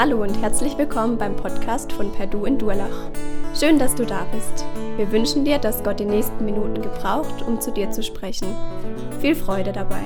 [0.00, 3.10] Hallo und herzlich willkommen beim Podcast von Perdu in Durlach.
[3.52, 4.64] Schön, dass du da bist.
[4.96, 8.46] Wir wünschen dir, dass Gott die nächsten Minuten gebraucht, um zu dir zu sprechen.
[9.20, 10.04] Viel Freude dabei.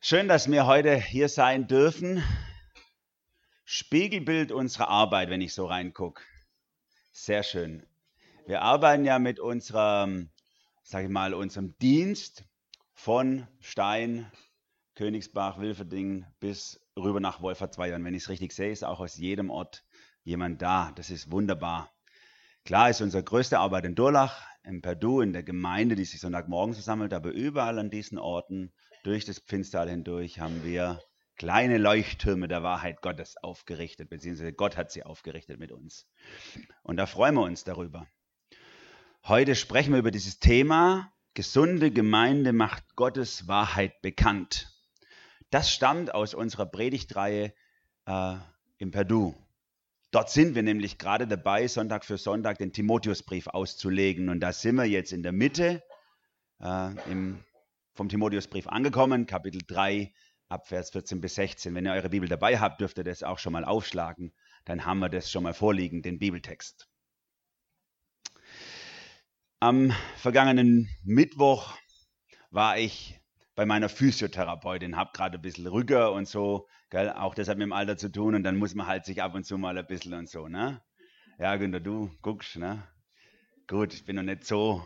[0.00, 2.24] Schön, dass wir heute hier sein dürfen.
[3.64, 6.24] Spiegelbild unserer Arbeit, wenn ich so reingucke.
[7.12, 7.86] Sehr schön.
[8.48, 10.30] Wir arbeiten ja mit unserem,
[10.82, 12.44] sag ich mal, unserem Dienst
[12.96, 14.32] von Stein,
[14.94, 17.96] Königsbach, Wilferding bis rüber nach Wolfertsweiler.
[17.96, 19.84] Und wenn ich es richtig sehe, ist auch aus jedem Ort
[20.24, 20.90] jemand da.
[20.96, 21.92] Das ist wunderbar.
[22.64, 26.74] Klar ist unsere größte Arbeit in Durlach, in Perdu, in der Gemeinde, die sich Sonntagmorgen
[26.74, 28.72] versammelt, aber überall an diesen Orten,
[29.04, 31.00] durch das Pfinstal hindurch, haben wir
[31.36, 36.08] kleine Leuchttürme der Wahrheit Gottes aufgerichtet, beziehungsweise Gott hat sie aufgerichtet mit uns.
[36.82, 38.08] Und da freuen wir uns darüber.
[39.22, 44.72] Heute sprechen wir über dieses Thema, Gesunde Gemeinde macht Gottes Wahrheit bekannt.
[45.50, 47.52] Das stammt aus unserer Predigtreihe
[48.06, 48.36] äh,
[48.78, 49.34] im Perdu.
[50.12, 54.30] Dort sind wir nämlich gerade dabei, Sonntag für Sonntag den Timotheusbrief auszulegen.
[54.30, 55.82] Und da sind wir jetzt in der Mitte
[56.62, 57.44] äh, im,
[57.92, 60.14] vom Timotheusbrief angekommen, Kapitel 3,
[60.48, 61.74] Abvers 14 bis 16.
[61.74, 64.32] Wenn ihr eure Bibel dabei habt, dürft ihr das auch schon mal aufschlagen.
[64.64, 66.88] Dann haben wir das schon mal vorliegen, den Bibeltext.
[69.60, 71.78] Am vergangenen Mittwoch
[72.50, 73.18] war ich
[73.54, 77.10] bei meiner Physiotherapeutin, habe gerade ein bisschen Rücker und so, gell?
[77.10, 79.34] auch das hat mit dem Alter zu tun und dann muss man halt sich ab
[79.34, 80.82] und zu mal ein bisschen und so, ne?
[81.38, 82.86] Ja, Günther, du guckst, ne?
[83.66, 84.84] Gut, ich bin noch nicht so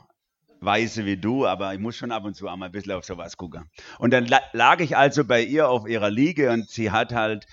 [0.60, 3.36] weise wie du, aber ich muss schon ab und zu einmal ein bisschen auf sowas
[3.36, 3.68] gucken.
[3.98, 7.44] Und dann lag ich also bei ihr auf ihrer Liege und sie hat halt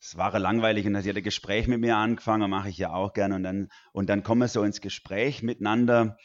[0.00, 3.12] es war langweilig und sie hat ein Gespräch mit mir angefangen, mache ich ja auch
[3.12, 3.34] gerne.
[3.34, 6.16] Und dann, und dann kommen wir so ins Gespräch miteinander.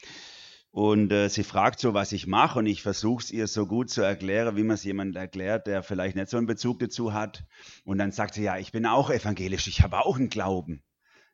[0.70, 3.90] Und äh, sie fragt so, was ich mache, und ich versuche es ihr so gut
[3.90, 7.44] zu erklären, wie man es jemand erklärt, der vielleicht nicht so einen Bezug dazu hat.
[7.84, 10.82] Und dann sagt sie, ja, ich bin auch evangelisch, ich habe auch einen Glauben,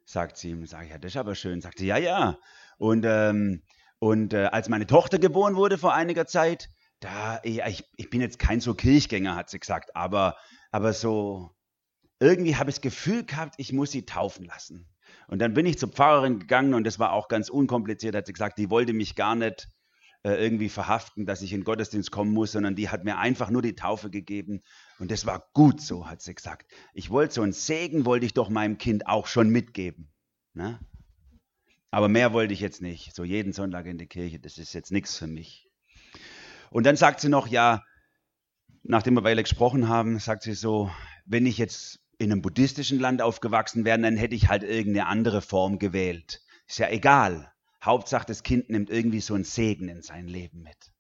[0.04, 0.52] sagt sie.
[0.52, 1.60] Und sage ich, ja, das ist aber schön.
[1.60, 2.38] Sagt sie, ja, ja.
[2.76, 3.62] Und, ähm,
[4.00, 8.38] und äh, als meine Tochter geboren wurde vor einiger Zeit, da, ich, ich bin jetzt
[8.38, 10.36] kein so Kirchgänger, hat sie gesagt, aber,
[10.70, 11.50] aber so,
[12.22, 14.88] irgendwie habe ich das Gefühl gehabt, ich muss sie taufen lassen.
[15.26, 18.14] Und dann bin ich zur Pfarrerin gegangen und das war auch ganz unkompliziert.
[18.14, 19.68] Hat sie gesagt, die wollte mich gar nicht
[20.22, 23.50] äh, irgendwie verhaften, dass ich in den Gottesdienst kommen muss, sondern die hat mir einfach
[23.50, 24.62] nur die Taufe gegeben.
[25.00, 26.70] Und das war gut so, hat sie gesagt.
[26.94, 30.12] Ich wollte so einen Segen, wollte ich doch meinem Kind auch schon mitgeben.
[30.54, 30.78] Ne?
[31.90, 33.14] Aber mehr wollte ich jetzt nicht.
[33.14, 35.68] So jeden Sonntag in die Kirche, das ist jetzt nichts für mich.
[36.70, 37.82] Und dann sagt sie noch, ja,
[38.82, 40.90] nachdem wir eine Weile gesprochen haben, sagt sie so,
[41.26, 45.42] wenn ich jetzt in einem buddhistischen Land aufgewachsen wäre, dann hätte ich halt irgendeine andere
[45.42, 46.40] Form gewählt.
[46.66, 47.52] Ist ja egal.
[47.82, 50.92] Hauptsache, das Kind nimmt irgendwie so einen Segen in sein Leben mit.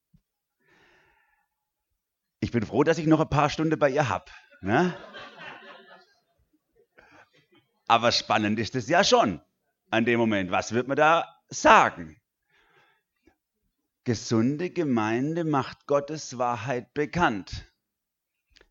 [2.40, 4.24] Ich bin froh, dass ich noch ein paar Stunden bei ihr habe.
[4.62, 4.96] Ne?
[7.86, 9.40] Aber spannend ist es ja schon
[9.90, 10.50] an dem Moment.
[10.50, 12.20] Was wird man da sagen?
[14.04, 17.71] Gesunde Gemeinde macht Gottes Wahrheit bekannt.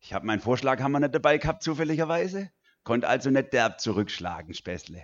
[0.02, 2.52] Ich habe meinen Vorschlag, haben wir nicht dabei gehabt, zufälligerweise.
[2.84, 5.04] Konnte also nicht derb zurückschlagen, Späßle.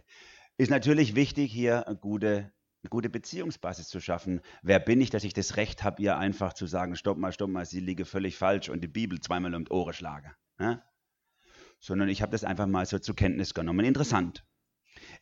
[0.58, 4.42] Ist natürlich wichtig, hier eine gute, eine gute Beziehungsbasis zu schaffen.
[4.64, 7.52] Wer bin ich, dass ich das Recht habe, ihr einfach zu sagen, stopp mal, stopp
[7.52, 10.36] mal, sie liege völlig falsch und die Bibel zweimal um die Ohren schlage.
[10.60, 10.84] Ja?
[11.80, 13.86] Sondern ich habe das einfach mal so zur Kenntnis genommen.
[13.86, 14.48] Interessant.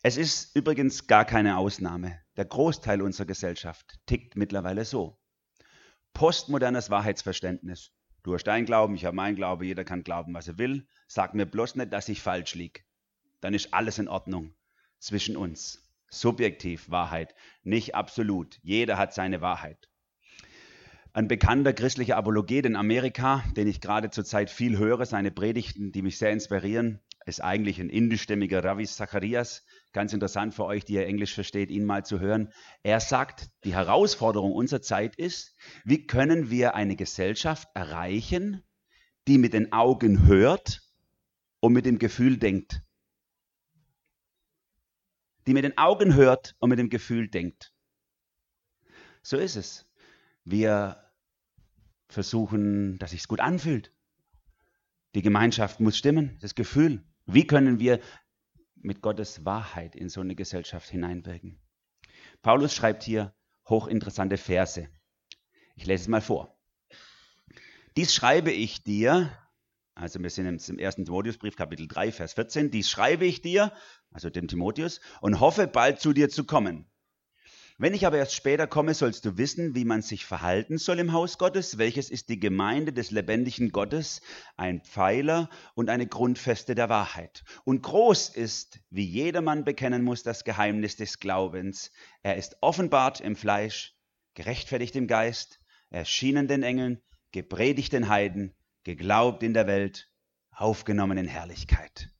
[0.02, 2.18] Es ist übrigens gar keine Ausnahme.
[2.38, 5.20] Der Großteil unserer Gesellschaft tickt mittlerweile so.
[6.14, 7.92] Postmodernes Wahrheitsverständnis.
[8.26, 10.88] Du hast deinen Glauben, ich habe meinen Glauben, jeder kann glauben, was er will.
[11.06, 12.80] Sag mir bloß nicht, dass ich falsch liege.
[13.40, 14.52] Dann ist alles in Ordnung
[14.98, 15.88] zwischen uns.
[16.08, 18.58] Subjektiv Wahrheit, nicht absolut.
[18.64, 19.88] Jeder hat seine Wahrheit.
[21.12, 26.02] Ein bekannter christlicher Apologet in Amerika, den ich gerade zurzeit viel höre, seine Predigten, die
[26.02, 29.64] mich sehr inspirieren, ist eigentlich ein indischstämmiger Ravi Zacharias.
[29.96, 32.52] Ganz interessant für euch, die ihr Englisch versteht, ihn mal zu hören.
[32.82, 35.56] Er sagt, die Herausforderung unserer Zeit ist,
[35.86, 38.62] wie können wir eine Gesellschaft erreichen,
[39.26, 40.82] die mit den Augen hört
[41.60, 42.82] und mit dem Gefühl denkt.
[45.46, 47.72] Die mit den Augen hört und mit dem Gefühl denkt.
[49.22, 49.86] So ist es.
[50.44, 51.10] Wir
[52.10, 53.94] versuchen, dass sich's gut anfühlt.
[55.14, 57.02] Die Gemeinschaft muss stimmen, das Gefühl.
[57.24, 57.98] Wie können wir
[58.86, 61.60] mit Gottes Wahrheit in so eine Gesellschaft hineinwirken?
[62.40, 63.34] Paulus schreibt hier
[63.68, 64.88] hochinteressante Verse.
[65.74, 66.56] Ich lese es mal vor.
[67.96, 69.36] Dies schreibe ich dir,
[69.94, 73.72] also wir sind im ersten Timotheusbrief, Kapitel 3, Vers 14, dies schreibe ich dir,
[74.10, 76.86] also dem Timotheus, und hoffe bald zu dir zu kommen.
[77.78, 81.12] Wenn ich aber erst später komme, sollst du wissen, wie man sich verhalten soll im
[81.12, 84.22] Haus Gottes, welches ist die Gemeinde des lebendigen Gottes,
[84.56, 87.44] ein Pfeiler und eine Grundfeste der Wahrheit.
[87.64, 91.90] Und groß ist, wie jedermann bekennen muss, das Geheimnis des Glaubens.
[92.22, 93.94] Er ist offenbart im Fleisch,
[94.32, 100.08] gerechtfertigt im Geist, erschienen den Engeln, gepredigt den Heiden, geglaubt in der Welt,
[100.50, 102.10] aufgenommen in Herrlichkeit.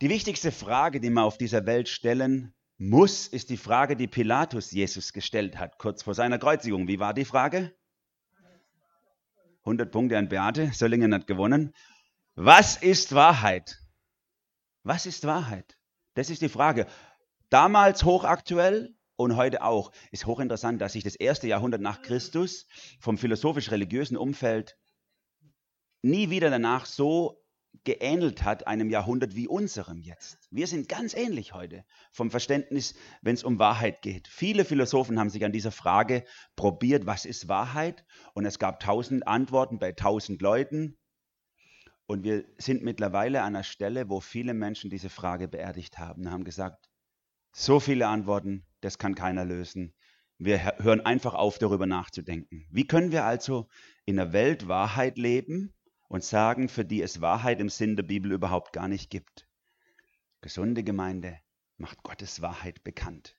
[0.00, 4.70] Die wichtigste Frage, die wir auf dieser Welt stellen muss, ist die Frage, die Pilatus
[4.70, 6.88] Jesus gestellt hat, kurz vor seiner Kreuzigung.
[6.88, 7.74] Wie war die Frage?
[9.64, 11.74] 100 Punkte an Beate, Söllingen hat gewonnen.
[12.36, 13.78] Was ist Wahrheit?
[14.82, 15.76] Was ist Wahrheit?
[16.14, 16.86] Das ist die Frage.
[17.50, 19.92] Damals hochaktuell und heute auch.
[20.10, 22.66] Ist hochinteressant, dass sich das erste Jahrhundert nach Christus
[22.98, 24.78] vom philosophisch-religiösen Umfeld
[26.00, 27.39] nie wieder danach so
[27.84, 30.38] geähnelt hat einem Jahrhundert wie unserem jetzt.
[30.50, 34.28] Wir sind ganz ähnlich heute vom Verständnis, wenn es um Wahrheit geht.
[34.28, 36.24] Viele Philosophen haben sich an dieser Frage
[36.56, 38.04] probiert, was ist Wahrheit?
[38.34, 40.98] Und es gab tausend Antworten bei tausend Leuten.
[42.06, 46.32] Und wir sind mittlerweile an einer Stelle, wo viele Menschen diese Frage beerdigt haben und
[46.32, 46.90] haben gesagt,
[47.52, 49.94] so viele Antworten, das kann keiner lösen.
[50.38, 52.66] Wir hören einfach auf, darüber nachzudenken.
[52.70, 53.68] Wie können wir also
[54.06, 55.74] in der Welt Wahrheit leben?
[56.10, 59.46] Und sagen, für die es Wahrheit im Sinn der Bibel überhaupt gar nicht gibt.
[60.40, 61.38] Gesunde Gemeinde
[61.76, 63.36] macht Gottes Wahrheit bekannt.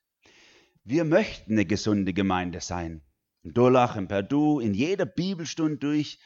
[0.86, 3.02] Wir möchten eine gesunde Gemeinde sein.
[3.44, 6.18] In Durlach, in Perdu, in jeder Bibelstunde durch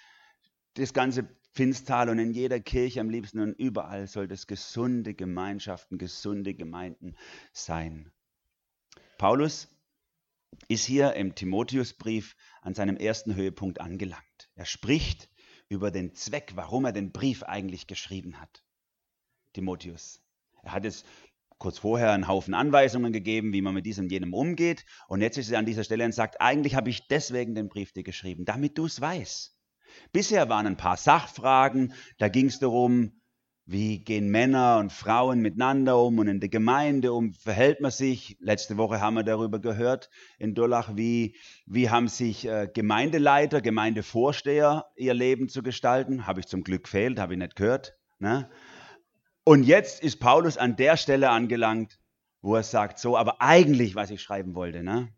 [0.76, 5.98] das ganze Pfinstal und in jeder Kirche am liebsten und überall soll das gesunde Gemeinschaften,
[5.98, 7.16] gesunde Gemeinden
[7.54, 8.12] sein.
[9.18, 9.68] Paulus
[10.68, 14.52] ist hier im Timotheusbrief an seinem ersten Höhepunkt angelangt.
[14.54, 15.28] Er spricht
[15.70, 18.64] über den Zweck, warum er den Brief eigentlich geschrieben hat.
[19.54, 20.22] Timotheus.
[20.64, 21.06] Er hat es
[21.58, 24.86] kurz vorher einen Haufen Anweisungen gegeben, wie man mit diesem und jenem umgeht.
[25.08, 27.94] Und jetzt ist er an dieser Stelle und sagt, eigentlich habe ich deswegen den Brief
[27.94, 29.58] dir geschrieben, damit du es weißt.
[30.12, 33.22] Bisher waren ein paar Sachfragen, da ging es darum,
[33.68, 37.34] wie gehen Männer und Frauen miteinander um und in der Gemeinde um?
[37.34, 38.38] Verhält man sich?
[38.40, 41.36] Letzte Woche haben wir darüber gehört in Durlach, wie,
[41.66, 46.28] wie haben sich äh, Gemeindeleiter, Gemeindevorsteher ihr Leben zu gestalten?
[46.28, 47.98] Habe ich zum Glück gefehlt, habe ich nicht gehört.
[48.20, 48.50] Ne?
[49.44, 52.00] Und jetzt ist Paulus an der Stelle angelangt,
[52.42, 55.10] wo er sagt, so, aber eigentlich, was ich schreiben wollte, ne?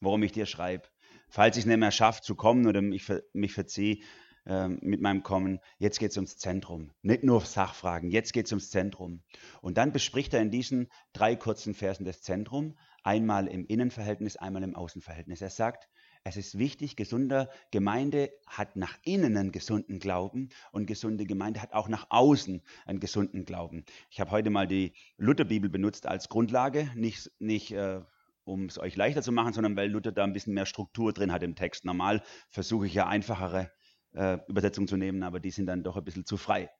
[0.00, 0.84] worum ich dir schreibe,
[1.30, 4.02] falls ich es nicht mehr schaffe zu kommen oder mich, mich verziehe,
[4.46, 5.60] ähm, mit meinem Kommen.
[5.78, 6.92] Jetzt geht es ums Zentrum.
[7.02, 9.22] Nicht nur Sachfragen, jetzt geht es ums Zentrum.
[9.60, 14.62] Und dann bespricht er in diesen drei kurzen Versen das Zentrum, einmal im Innenverhältnis, einmal
[14.62, 15.42] im Außenverhältnis.
[15.42, 15.88] Er sagt,
[16.22, 21.72] es ist wichtig, gesunder Gemeinde hat nach innen einen gesunden Glauben und gesunde Gemeinde hat
[21.72, 23.84] auch nach außen einen gesunden Glauben.
[24.10, 28.00] Ich habe heute mal die Lutherbibel benutzt als Grundlage, nicht, nicht äh,
[28.42, 31.32] um es euch leichter zu machen, sondern weil Luther da ein bisschen mehr Struktur drin
[31.32, 31.84] hat im Text.
[31.84, 33.70] Normal versuche ich ja einfachere
[34.16, 36.70] äh, Übersetzung zu nehmen, aber die sind dann doch ein bisschen zu frei.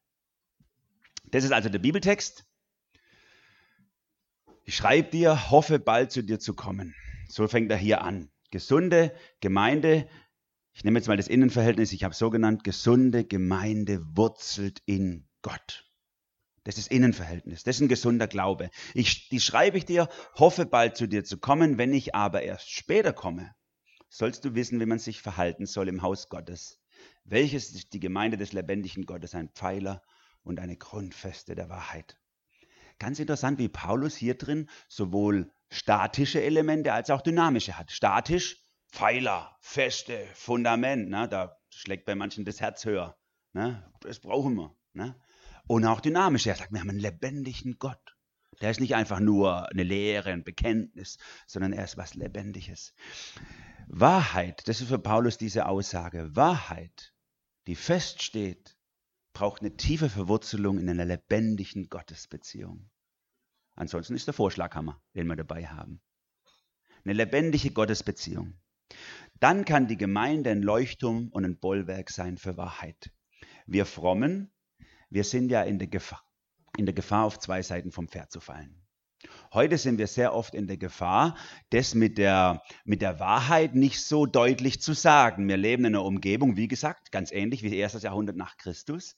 [1.30, 2.46] Das ist also der Bibeltext.
[4.64, 6.94] Ich schreibe dir, hoffe bald zu dir zu kommen.
[7.28, 8.30] So fängt er hier an.
[8.50, 10.08] Gesunde Gemeinde,
[10.72, 15.28] ich nehme jetzt mal das Innenverhältnis, ich habe es so genannt, gesunde Gemeinde wurzelt in
[15.42, 15.84] Gott.
[16.64, 18.70] Das ist Innenverhältnis, das ist ein gesunder Glaube.
[18.92, 22.70] Ich, die schreibe ich dir, hoffe bald zu dir zu kommen, wenn ich aber erst
[22.70, 23.54] später komme,
[24.08, 26.80] sollst du wissen, wie man sich verhalten soll im Haus Gottes,
[27.28, 30.02] welches ist die Gemeinde des lebendigen Gottes, ein Pfeiler
[30.42, 32.16] und eine Grundfeste der Wahrheit.
[32.98, 37.90] Ganz interessant, wie Paulus hier drin sowohl statische Elemente als auch dynamische hat.
[37.90, 41.28] Statisch, Pfeiler, Feste, Fundament, ne?
[41.28, 43.18] da schlägt bei manchen das Herz höher.
[43.52, 43.82] Ne?
[44.00, 44.74] Das brauchen wir.
[44.94, 45.16] Ne?
[45.66, 46.50] Und auch dynamische.
[46.50, 48.16] Er sagt, wir haben einen lebendigen Gott.
[48.60, 52.94] Der ist nicht einfach nur eine Lehre, ein Bekenntnis, sondern er ist was Lebendiges.
[53.88, 56.34] Wahrheit, das ist für Paulus diese Aussage.
[56.34, 57.12] Wahrheit
[57.66, 58.76] die feststeht,
[59.32, 62.90] braucht eine tiefe Verwurzelung in einer lebendigen Gottesbeziehung.
[63.74, 66.00] Ansonsten ist der Vorschlaghammer, den wir dabei haben.
[67.04, 68.58] Eine lebendige Gottesbeziehung.
[69.38, 73.12] Dann kann die Gemeinde ein Leuchtturm und ein Bollwerk sein für Wahrheit.
[73.66, 74.52] Wir Frommen,
[75.10, 76.24] wir sind ja in der Gefahr,
[76.78, 78.85] in der Gefahr auf zwei Seiten vom Pferd zu fallen.
[79.52, 81.36] Heute sind wir sehr oft in der Gefahr,
[81.70, 85.48] das mit der, mit der Wahrheit nicht so deutlich zu sagen.
[85.48, 89.16] Wir leben in einer Umgebung, wie gesagt, ganz ähnlich wie erstes Jahrhundert nach Christus.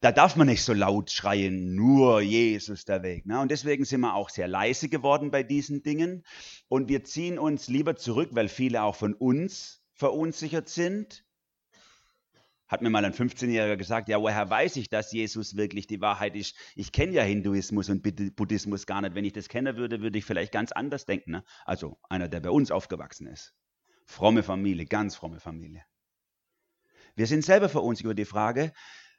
[0.00, 3.24] Da darf man nicht so laut schreien, nur Jesus der Weg.
[3.24, 3.40] Ne?
[3.40, 6.24] Und deswegen sind wir auch sehr leise geworden bei diesen Dingen.
[6.68, 11.24] Und wir ziehen uns lieber zurück, weil viele auch von uns verunsichert sind
[12.72, 16.34] Hat mir mal ein 15-Jähriger gesagt, ja, woher weiß ich, dass Jesus wirklich die Wahrheit
[16.34, 16.56] ist?
[16.74, 18.02] Ich kenne ja Hinduismus und
[18.34, 19.14] Buddhismus gar nicht.
[19.14, 21.32] Wenn ich das kennen würde, würde ich vielleicht ganz anders denken.
[21.32, 21.44] Ne?
[21.66, 23.52] Also einer, der bei uns aufgewachsen ist.
[24.06, 25.84] Fromme Familie, ganz fromme Familie.
[27.14, 28.72] Wir sind selber verunsichert über die Frage,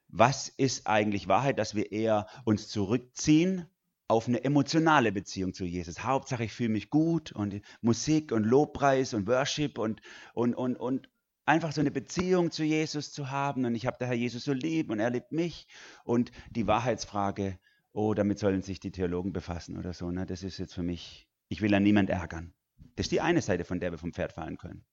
[0.07, 3.67] was ist eigentlich Wahrheit, dass wir eher uns zurückziehen
[4.07, 6.03] auf eine emotionale Beziehung zu Jesus.
[6.03, 10.01] Hauptsache, ich fühle mich gut und Musik und Lobpreis und Worship und,
[10.33, 11.09] und, und, und
[11.45, 14.53] einfach so eine Beziehung zu Jesus zu haben und ich habe der Herr Jesus so
[14.53, 15.67] lieb und er liebt mich
[16.03, 17.59] und die Wahrheitsfrage,
[17.91, 20.25] oh, damit sollen sich die Theologen befassen oder so, ne?
[20.25, 22.53] das ist jetzt für mich, ich will an niemand ärgern.
[22.95, 24.85] Das ist die eine Seite, von der wir vom Pferd fallen können.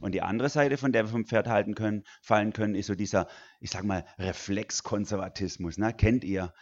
[0.00, 2.94] Und die andere Seite, von der wir vom Pferd halten können, fallen können, ist so
[2.94, 3.28] dieser,
[3.60, 5.78] ich sag mal, Reflexkonservatismus.
[5.78, 5.92] Ne?
[5.94, 6.52] Kennt ihr?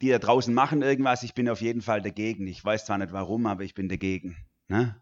[0.00, 2.46] Die da draußen machen irgendwas, ich bin auf jeden Fall dagegen.
[2.46, 4.36] Ich weiß zwar nicht warum, aber ich bin dagegen.
[4.68, 5.00] Ne?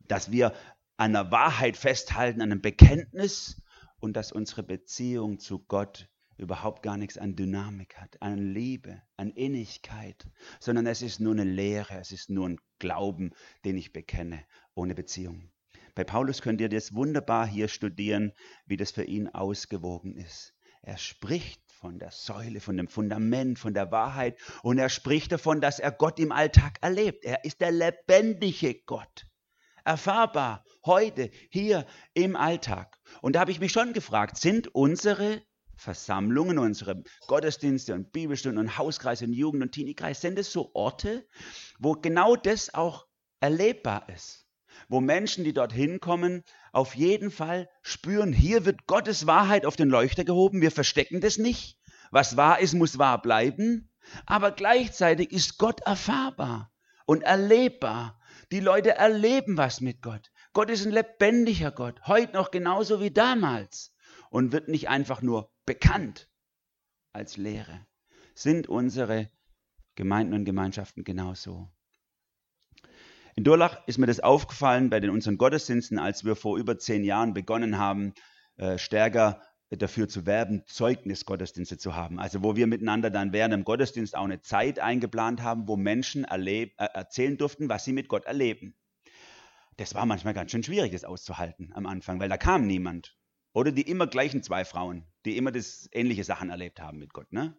[0.00, 0.52] Dass wir
[0.96, 3.62] an der Wahrheit festhalten, an einem Bekenntnis
[3.98, 9.30] und dass unsere Beziehung zu Gott überhaupt gar nichts an Dynamik hat, an Liebe, an
[9.30, 10.26] Innigkeit,
[10.60, 13.32] sondern es ist nur eine Lehre, es ist nur ein Glauben,
[13.64, 15.50] den ich bekenne, ohne Beziehung.
[15.94, 18.32] Bei Paulus könnt ihr das wunderbar hier studieren,
[18.66, 20.54] wie das für ihn ausgewogen ist.
[20.82, 25.60] Er spricht von der Säule, von dem Fundament, von der Wahrheit und er spricht davon,
[25.60, 27.24] dass er Gott im Alltag erlebt.
[27.24, 29.26] Er ist der lebendige Gott
[29.84, 32.98] erfahrbar heute, hier im Alltag.
[33.22, 35.42] Und da habe ich mich schon gefragt, sind unsere
[35.76, 41.26] Versammlungen, unsere Gottesdienste und Bibelstunden und Hauskreise und Jugend- und Teenie-Kreis, sind es so Orte,
[41.78, 43.06] wo genau das auch
[43.40, 44.46] erlebbar ist?
[44.88, 49.88] Wo Menschen, die dorthin kommen, auf jeden Fall spüren, hier wird Gottes Wahrheit auf den
[49.88, 51.78] Leuchter gehoben, wir verstecken das nicht.
[52.10, 53.90] Was wahr ist, muss wahr bleiben.
[54.26, 56.72] Aber gleichzeitig ist Gott erfahrbar
[57.06, 58.20] und erlebbar
[58.52, 60.30] die Leute erleben was mit Gott.
[60.54, 63.92] Gott ist ein lebendiger Gott, heute noch genauso wie damals
[64.30, 66.30] und wird nicht einfach nur bekannt
[67.12, 67.84] als Lehre.
[68.36, 69.30] Sind unsere
[69.96, 71.72] Gemeinden und Gemeinschaften genauso?
[73.34, 77.02] In Durlach ist mir das aufgefallen bei den unseren Gottesdiensten, als wir vor über zehn
[77.02, 78.14] Jahren begonnen haben,
[78.56, 82.20] äh, stärker dafür zu werben, Zeugnisgottesdienste zu haben.
[82.20, 86.24] Also wo wir miteinander dann während dem Gottesdienst auch eine Zeit eingeplant haben, wo Menschen
[86.24, 88.76] äh, erzählen durften, was sie mit Gott erleben.
[89.76, 93.16] Das war manchmal ganz schön schwierig, das auszuhalten am Anfang, weil da kam niemand.
[93.52, 97.32] Oder die immer gleichen zwei Frauen, die immer das ähnliche Sachen erlebt haben mit Gott.
[97.32, 97.56] Ne?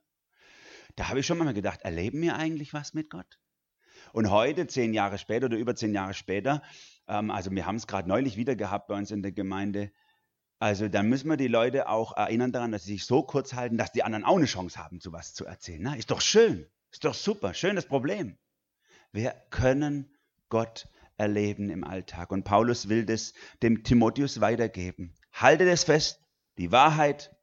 [0.96, 3.40] Da habe ich schon mal gedacht, erleben wir eigentlich was mit Gott?
[4.14, 6.62] Und heute, zehn Jahre später oder über zehn Jahre später,
[7.08, 9.92] ähm, also wir haben es gerade neulich wieder gehabt bei uns in der Gemeinde,
[10.60, 13.78] also dann müssen wir die Leute auch erinnern daran, dass sie sich so kurz halten,
[13.78, 15.82] dass die anderen auch eine Chance haben, zu was zu erzählen.
[15.82, 18.38] Na, ist doch schön, ist doch super, schönes Problem.
[19.12, 20.14] Wir können
[20.50, 22.32] Gott erleben im Alltag.
[22.32, 25.14] Und Paulus will das dem Timotheus weitergeben.
[25.34, 26.20] Halte das fest,
[26.58, 27.36] die Wahrheit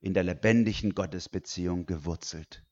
[0.00, 2.62] in der lebendigen Gottesbeziehung gewurzelt.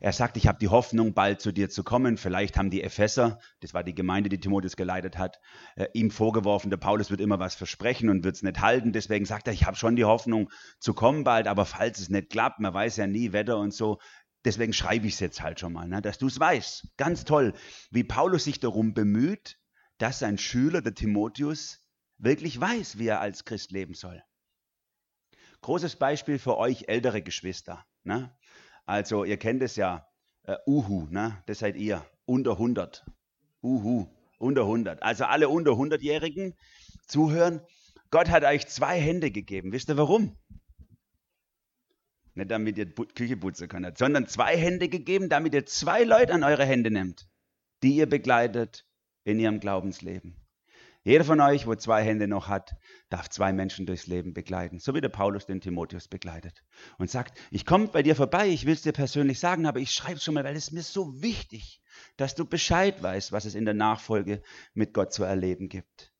[0.00, 2.18] Er sagt, ich habe die Hoffnung, bald zu dir zu kommen.
[2.18, 5.40] Vielleicht haben die Epheser, das war die Gemeinde, die Timotheus geleitet hat,
[5.76, 8.92] äh, ihm vorgeworfen, der Paulus wird immer was versprechen und wird es nicht halten.
[8.92, 12.30] Deswegen sagt er, ich habe schon die Hoffnung zu kommen bald, aber falls es nicht
[12.30, 13.98] klappt, man weiß ja nie, Wetter und so,
[14.46, 16.96] deswegen schreibe ich es jetzt halt schon mal, ne, dass du es weißt.
[16.96, 17.52] Ganz toll,
[17.90, 19.58] wie Paulus sich darum bemüht,
[19.98, 21.80] dass sein Schüler, der Timotheus,
[22.18, 24.22] wirklich weiß, wie er als Christ leben soll.
[25.62, 27.84] Großes Beispiel für euch ältere Geschwister.
[28.04, 28.34] Ne?
[28.84, 30.06] Also ihr kennt es ja,
[30.44, 31.42] äh, Uhu, ne?
[31.46, 33.04] das seid ihr, unter 100.
[33.62, 34.06] Uhu,
[34.38, 35.02] unter 100.
[35.02, 36.54] Also alle unter 100-Jährigen
[37.08, 37.60] zuhören.
[38.10, 39.72] Gott hat euch zwei Hände gegeben.
[39.72, 40.38] Wisst ihr warum?
[42.36, 46.44] Nicht damit ihr Küche putzen könnt, sondern zwei Hände gegeben, damit ihr zwei Leute an
[46.44, 47.26] eure Hände nehmt,
[47.82, 48.86] die ihr begleitet
[49.24, 50.36] in ihrem Glaubensleben.
[51.02, 52.76] Jeder von euch, wo zwei Hände noch hat,
[53.08, 56.62] darf zwei Menschen durchs Leben begleiten, so wie der Paulus den Timotheus begleitet.
[56.98, 59.92] Und sagt, ich komme bei dir vorbei, ich will es dir persönlich sagen, aber ich
[59.92, 61.80] schreibe es schon mal, weil es mir so wichtig,
[62.18, 64.42] dass du Bescheid weißt, was es in der Nachfolge
[64.74, 66.12] mit Gott zu erleben gibt.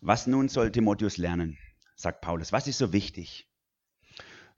[0.00, 1.58] Was nun soll Timotheus lernen,
[1.96, 2.52] sagt Paulus.
[2.52, 3.48] Was ist so wichtig?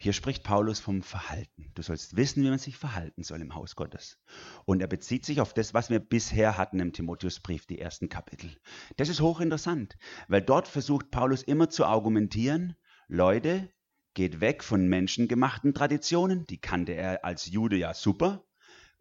[0.01, 1.73] Hier spricht Paulus vom Verhalten.
[1.75, 4.17] Du sollst wissen, wie man sich verhalten soll im Haus Gottes.
[4.65, 8.57] Und er bezieht sich auf das, was wir bisher hatten im Timotheusbrief, die ersten Kapitel.
[8.97, 9.97] Das ist hochinteressant,
[10.29, 12.77] weil dort versucht Paulus immer zu argumentieren,
[13.09, 13.73] Leute,
[14.15, 18.45] geht weg von menschengemachten Traditionen, die kannte er als Jude ja super,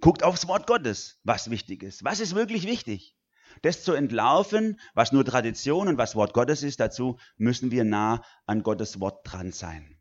[0.01, 2.03] guckt aufs Wort Gottes, was wichtig ist.
[2.03, 3.16] Was ist wirklich wichtig?
[3.61, 8.23] Das zu entlaufen, was nur Tradition und was Wort Gottes ist, dazu müssen wir nah
[8.45, 9.97] an Gottes Wort dran sein.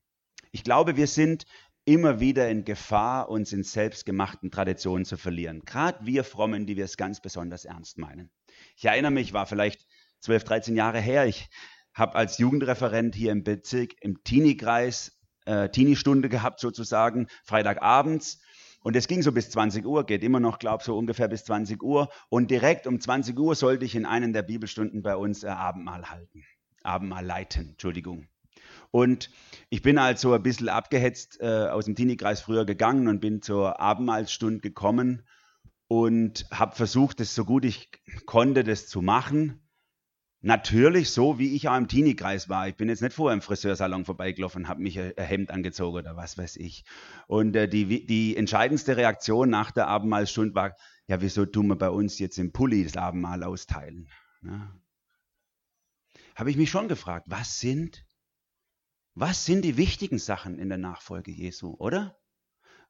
[0.52, 1.46] Ich glaube, wir sind
[1.84, 5.62] immer wieder in Gefahr, uns in selbstgemachten Traditionen zu verlieren.
[5.64, 8.30] Gerade wir Frommen, die wir es ganz besonders ernst meinen.
[8.76, 9.86] Ich erinnere mich, war vielleicht
[10.20, 11.48] 12, 13 Jahre her, ich
[11.94, 18.40] habe als Jugendreferent hier im Bezirk im Teenie-Kreis äh, Teenie-Stunde gehabt sozusagen, Freitagabends.
[18.86, 21.44] Und es ging so bis 20 Uhr, geht immer noch, glaube ich, so ungefähr bis
[21.44, 22.08] 20 Uhr.
[22.28, 26.08] Und direkt um 20 Uhr sollte ich in einen der Bibelstunden bei uns äh, Abendmahl
[26.08, 26.44] halten.
[26.84, 28.28] Abendmahl leiten, Entschuldigung.
[28.92, 29.28] Und
[29.70, 33.80] ich bin also ein bisschen abgehetzt äh, aus dem Teenie-Kreis früher gegangen und bin zur
[33.80, 35.26] Abendmahlstunde gekommen
[35.88, 37.90] und habe versucht, das so gut ich
[38.24, 39.65] konnte, das zu machen.
[40.46, 42.68] Natürlich so, wie ich auch im Teenie-Kreis war.
[42.68, 46.14] Ich bin jetzt nicht vorher im Friseursalon vorbeigelaufen und habe mich ein Hemd angezogen oder
[46.14, 46.84] was weiß ich.
[47.26, 50.76] Und äh, die, die entscheidendste Reaktion nach der Abendmahlstunde war,
[51.08, 54.08] ja, wieso tun wir bei uns jetzt im Pulli das Abendmahl austeilen?
[54.42, 54.72] Ja.
[56.36, 58.06] Habe ich mich schon gefragt, was sind,
[59.14, 62.20] was sind die wichtigen Sachen in der Nachfolge Jesu, oder?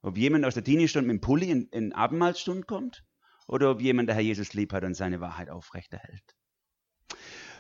[0.03, 3.07] Ob jemand aus der Teenie-Stunde mit dem Pulli in, in Abendmahlstunde kommt
[3.49, 6.37] oder ob jemand der Herr Jesus lieb hat und seine Wahrheit aufrechterhält.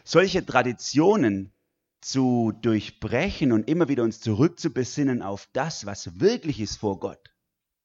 [0.08, 1.52] Solche Traditionen
[2.00, 7.34] zu durchbrechen und immer wieder uns zurückzubesinnen auf das, was wirklich ist vor Gott.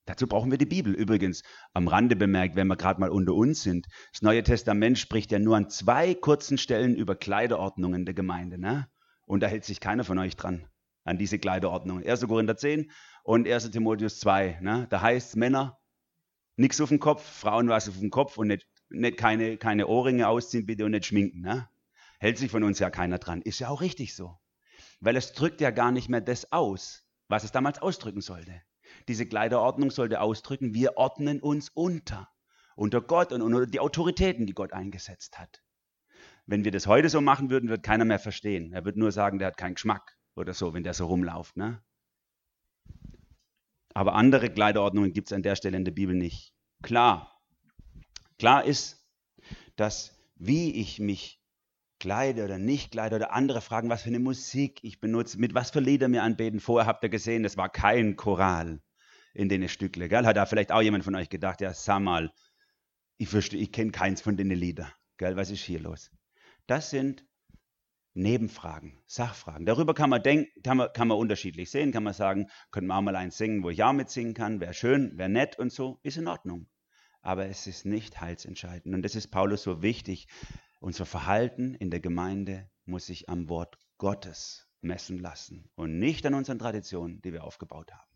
[0.05, 0.93] Dazu brauchen wir die Bibel.
[0.93, 1.41] Übrigens,
[1.73, 5.39] am Rande bemerkt, wenn wir gerade mal unter uns sind, das Neue Testament spricht ja
[5.39, 8.59] nur an zwei kurzen Stellen über Kleiderordnungen der Gemeinde.
[8.59, 8.87] Ne?
[9.25, 10.67] Und da hält sich keiner von euch dran,
[11.03, 12.05] an diese Kleiderordnungen.
[12.05, 12.27] 1.
[12.27, 12.91] Korinther 10
[13.23, 13.71] und 1.
[13.71, 14.59] Timotheus 2.
[14.61, 14.85] Ne?
[14.91, 15.79] Da heißt es, Männer,
[16.55, 20.27] nichts auf dem Kopf, Frauen was auf dem Kopf und nicht, nicht keine, keine Ohrringe
[20.27, 21.41] ausziehen bitte und nicht schminken.
[21.41, 21.67] Ne?
[22.21, 23.41] Hält sich von uns ja keiner dran.
[23.41, 24.37] Ist ja auch richtig so.
[24.99, 28.61] Weil es drückt ja gar nicht mehr das aus, was es damals ausdrücken sollte.
[29.07, 32.29] Diese Kleiderordnung sollte ausdrücken, wir ordnen uns unter.
[32.75, 35.63] Unter Gott und unter die Autoritäten, die Gott eingesetzt hat.
[36.45, 38.71] Wenn wir das heute so machen würden, wird keiner mehr verstehen.
[38.71, 41.57] Er wird nur sagen, der hat keinen Geschmack oder so, wenn der so rumläuft.
[41.57, 41.83] Ne?
[43.95, 46.53] Aber andere Kleiderordnungen gibt es an der Stelle in der Bibel nicht.
[46.83, 47.41] Klar,
[48.37, 49.07] klar ist,
[49.75, 51.40] dass wie ich mich
[52.01, 55.69] kleide oder nicht kleide oder andere fragen, was für eine Musik ich benutze, mit was
[55.69, 56.59] für Lieder mir anbeten.
[56.59, 58.81] Vorher habt ihr gesehen, das war kein Choral
[59.35, 60.09] in den Stückle.
[60.09, 60.25] Gell?
[60.25, 62.33] Hat da vielleicht auch jemand von euch gedacht, ja, sag mal,
[63.17, 64.91] ich, ich kenne keins von den Liedern.
[65.17, 65.35] Gell?
[65.35, 66.09] Was ist hier los?
[66.65, 67.23] Das sind
[68.15, 69.67] Nebenfragen, Sachfragen.
[69.67, 72.95] Darüber kann man denken, kann man, kann man unterschiedlich sehen, kann man sagen, können wir
[72.95, 75.99] auch mal eins singen, wo ich auch mitsingen kann, wäre schön, wäre nett und so,
[76.01, 76.67] ist in Ordnung.
[77.21, 78.95] Aber es ist nicht heilsentscheidend.
[78.95, 80.27] Und das ist Paulus so wichtig.
[80.81, 86.33] Unser Verhalten in der Gemeinde muss sich am Wort Gottes messen lassen und nicht an
[86.33, 88.09] unseren Traditionen, die wir aufgebaut haben.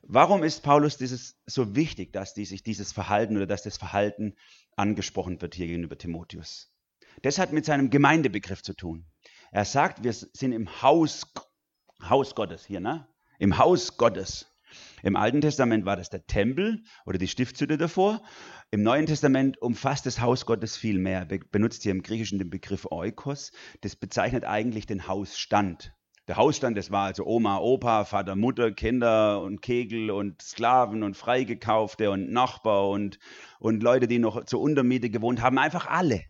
[0.00, 4.34] Warum ist Paulus dieses so wichtig, dass die sich dieses Verhalten oder dass das Verhalten
[4.74, 6.74] angesprochen wird hier gegenüber Timotheus?
[7.20, 9.04] Das hat mit seinem Gemeindebegriff zu tun.
[9.50, 11.34] Er sagt, wir sind im Haus,
[12.00, 13.06] Haus Gottes hier, ne?
[13.38, 14.51] Im Haus Gottes.
[15.02, 18.22] Im Alten Testament war das der Tempel oder die Stiftshütte davor.
[18.70, 21.26] Im Neuen Testament umfasst das Haus Gottes viel mehr.
[21.50, 23.52] Benutzt hier im Griechischen den Begriff Oikos.
[23.80, 25.92] Das bezeichnet eigentlich den Hausstand.
[26.28, 31.16] Der Hausstand, das war also Oma, Opa, Vater, Mutter, Kinder und Kegel und Sklaven und
[31.16, 33.18] Freigekaufte und Nachbar und,
[33.58, 35.58] und Leute, die noch zur Untermiete gewohnt haben.
[35.58, 36.22] Einfach alle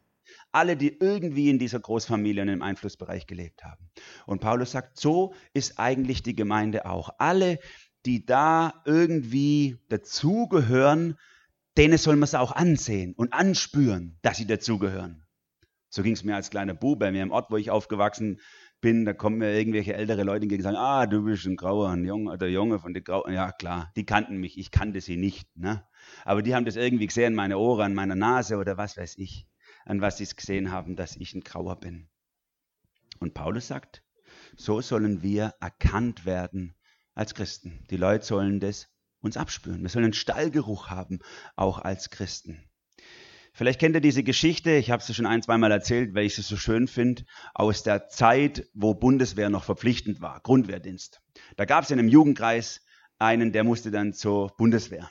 [0.53, 3.91] alle, die irgendwie in dieser Großfamilie und im Einflussbereich gelebt haben.
[4.27, 7.11] Und Paulus sagt, so ist eigentlich die Gemeinde auch.
[7.19, 7.59] Alle,
[8.07, 11.17] die da irgendwie dazugehören,
[11.77, 15.25] denen soll man es auch ansehen und anspüren, dass sie dazugehören.
[15.89, 18.41] So ging es mir als kleiner Bub bei mir im Ort, wo ich aufgewachsen
[18.81, 19.05] bin.
[19.05, 22.05] Da kommen mir irgendwelche ältere Leute entgegen und sagen, ah, du bist ein Grauer, ein
[22.05, 23.33] Junge, der Junge von den Grauen.
[23.33, 25.55] Ja, klar, die kannten mich, ich kannte sie nicht.
[25.57, 25.87] Ne?
[26.25, 29.47] Aber die haben das irgendwie gesehen, meine Ohren, an meiner Nase oder was weiß ich
[29.85, 32.09] an was sie es gesehen haben, dass ich ein Grauer bin.
[33.19, 34.03] Und Paulus sagt,
[34.57, 36.75] so sollen wir erkannt werden
[37.15, 37.85] als Christen.
[37.91, 38.89] Die Leute sollen das
[39.21, 39.83] uns abspüren.
[39.83, 41.21] Wir sollen einen Stallgeruch haben,
[41.57, 42.65] auch als Christen.
[43.55, 46.43] Vielleicht kennt ihr diese Geschichte, ich habe sie schon ein, zweimal erzählt, weil ich sie
[46.43, 51.21] so schön finde, aus der Zeit, wo Bundeswehr noch verpflichtend war, Grundwehrdienst.
[51.57, 52.81] Da gab es in einem Jugendkreis
[53.19, 55.11] einen, der musste dann zur Bundeswehr.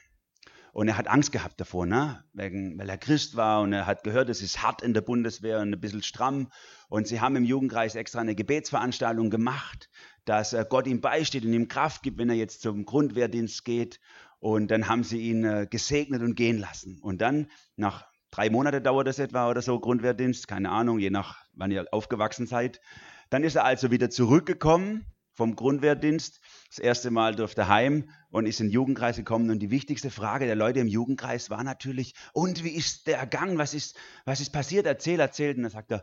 [0.73, 2.23] Und er hat Angst gehabt davor, ne?
[2.33, 5.59] Wegen, weil er Christ war und er hat gehört, es ist hart in der Bundeswehr
[5.59, 6.49] und ein bisschen stramm.
[6.87, 9.89] Und sie haben im Jugendkreis extra eine Gebetsveranstaltung gemacht,
[10.25, 13.99] dass äh, Gott ihm beisteht und ihm Kraft gibt, wenn er jetzt zum Grundwehrdienst geht.
[14.39, 16.99] Und dann haben sie ihn äh, gesegnet und gehen lassen.
[17.01, 21.37] Und dann, nach drei Monate dauert das etwa oder so, Grundwehrdienst, keine Ahnung, je nach
[21.53, 22.81] wann ihr aufgewachsen seid.
[23.29, 26.40] Dann ist er also wieder zurückgekommen vom Grundwehrdienst.
[26.71, 29.49] Das erste Mal durfte heim und ist in den Jugendkreis gekommen.
[29.49, 33.57] Und die wichtigste Frage der Leute im Jugendkreis war natürlich, und wie ist der Gang?
[33.57, 34.85] Was ist, was ist passiert?
[34.85, 35.53] Erzähl, erzähl.
[35.53, 36.01] Und dann sagt er,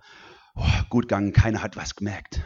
[0.54, 2.44] oh, gut gegangen, keiner hat was gemerkt.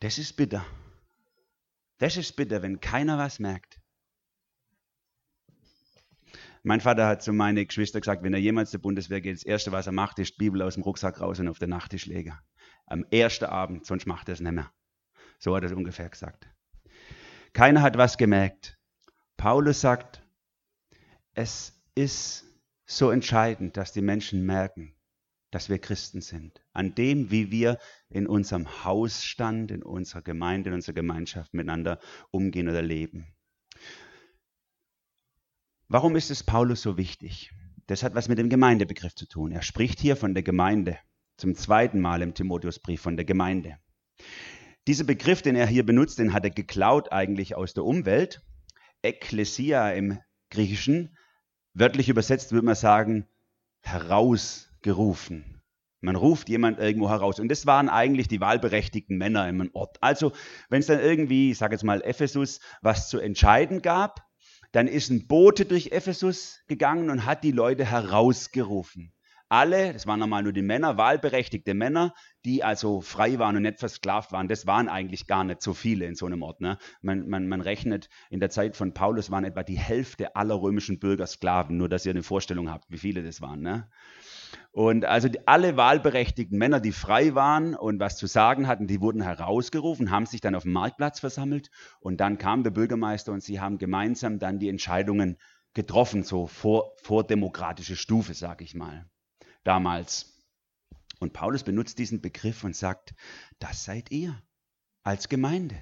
[0.00, 0.64] Das ist bitter.
[1.98, 3.78] Das ist bitter, wenn keiner was merkt.
[6.62, 9.70] Mein Vater hat zu meinen Geschwistern gesagt, wenn er jemals zur Bundeswehr geht, das Erste,
[9.70, 12.38] was er macht, ist die Bibel aus dem Rucksack raus und auf den Nachttisch legen.
[12.86, 14.72] Am ersten Abend, sonst macht er es nicht mehr.
[15.42, 16.46] So hat er es ungefähr gesagt.
[17.52, 18.78] Keiner hat was gemerkt.
[19.36, 20.22] Paulus sagt,
[21.34, 22.44] es ist
[22.86, 24.94] so entscheidend, dass die Menschen merken,
[25.50, 26.64] dass wir Christen sind.
[26.72, 31.98] An dem, wie wir in unserem Hausstand, in unserer Gemeinde, in unserer Gemeinschaft miteinander
[32.30, 33.34] umgehen oder leben.
[35.88, 37.50] Warum ist es Paulus so wichtig?
[37.88, 39.50] Das hat was mit dem Gemeindebegriff zu tun.
[39.50, 40.98] Er spricht hier von der Gemeinde,
[41.36, 43.80] zum zweiten Mal im Timotheusbrief von der Gemeinde.
[44.88, 48.42] Dieser Begriff, den er hier benutzt, den hat er geklaut eigentlich aus der Umwelt.
[49.02, 50.18] Ekklesia im
[50.50, 51.16] Griechischen.
[51.72, 53.28] Wörtlich übersetzt würde man sagen,
[53.80, 55.62] herausgerufen.
[56.00, 57.38] Man ruft jemand irgendwo heraus.
[57.38, 59.98] Und das waren eigentlich die wahlberechtigten Männer im Ort.
[60.00, 60.32] Also,
[60.68, 64.26] wenn es dann irgendwie, ich sage jetzt mal Ephesus, was zu entscheiden gab,
[64.72, 69.12] dann ist ein Bote durch Ephesus gegangen und hat die Leute herausgerufen.
[69.48, 73.78] Alle, das waren nochmal nur die Männer, wahlberechtigte Männer, die also frei waren und nicht
[73.78, 76.60] versklavt waren, das waren eigentlich gar nicht so viele in so einem Ort.
[76.60, 76.78] Ne?
[77.00, 80.98] Man, man, man rechnet, in der Zeit von Paulus waren etwa die Hälfte aller römischen
[80.98, 83.60] Bürger Sklaven, nur dass ihr eine Vorstellung habt, wie viele das waren.
[83.60, 83.88] Ne?
[84.72, 89.00] Und also die, alle wahlberechtigten Männer, die frei waren und was zu sagen hatten, die
[89.00, 93.42] wurden herausgerufen, haben sich dann auf dem Marktplatz versammelt und dann kam der Bürgermeister und
[93.42, 95.36] sie haben gemeinsam dann die Entscheidungen
[95.74, 99.06] getroffen, so vor, vordemokratische Stufe, sage ich mal,
[99.64, 100.28] damals.
[101.22, 103.14] Und Paulus benutzt diesen Begriff und sagt,
[103.60, 104.42] das seid ihr
[105.04, 105.80] als Gemeinde.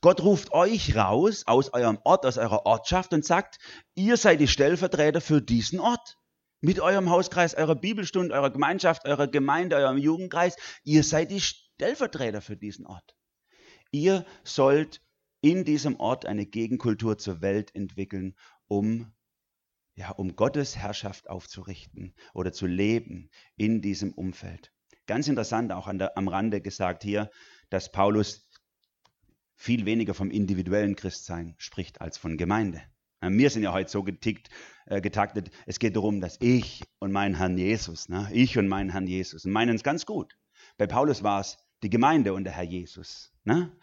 [0.00, 3.58] Gott ruft euch raus aus eurem Ort, aus eurer Ortschaft und sagt,
[3.96, 6.18] ihr seid die Stellvertreter für diesen Ort
[6.60, 10.54] mit eurem Hauskreis, eurer Bibelstunde, eurer Gemeinschaft, eurer Gemeinde, eurem Jugendkreis.
[10.84, 13.16] Ihr seid die Stellvertreter für diesen Ort.
[13.90, 15.02] Ihr sollt
[15.40, 18.36] in diesem Ort eine Gegenkultur zur Welt entwickeln,
[18.68, 19.12] um,
[19.94, 24.72] ja, um Gottes Herrschaft aufzurichten oder zu leben in diesem Umfeld.
[25.06, 27.30] Ganz interessant auch der, am Rande gesagt hier,
[27.70, 28.48] dass Paulus
[29.56, 32.82] viel weniger vom individuellen Christsein spricht als von Gemeinde.
[33.20, 34.50] Wir sind ja heute so getickt,
[34.84, 38.90] äh, getaktet, es geht darum, dass ich und mein Herrn Jesus, ne, ich und mein
[38.90, 40.36] Herrn Jesus, und meinen es ganz gut.
[40.76, 43.32] Bei Paulus war es die Gemeinde und der Herr Jesus.
[43.44, 43.74] Ne?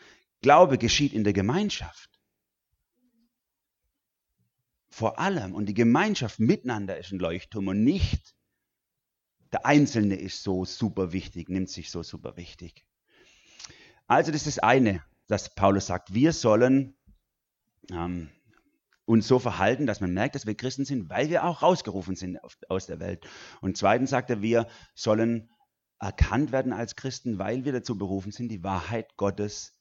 [0.41, 2.10] Glaube geschieht in der Gemeinschaft.
[4.91, 8.35] Vor allem, und die Gemeinschaft miteinander ist ein Leuchtturm und nicht
[9.53, 12.85] der Einzelne ist so super wichtig, nimmt sich so super wichtig.
[14.07, 16.97] Also das ist das eine, dass Paulus sagt, wir sollen
[17.89, 18.29] ähm,
[19.05, 22.39] uns so verhalten, dass man merkt, dass wir Christen sind, weil wir auch rausgerufen sind
[22.69, 23.25] aus der Welt.
[23.61, 25.49] Und zweitens sagt er, wir sollen
[25.99, 29.77] erkannt werden als Christen, weil wir dazu berufen sind, die Wahrheit Gottes,